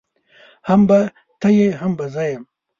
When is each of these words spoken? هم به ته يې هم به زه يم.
هم 0.67 0.81
به 0.87 0.99
ته 1.39 1.47
يې 1.57 1.67
هم 1.81 1.91
به 1.97 2.05
زه 2.13 2.23
يم. 2.31 2.43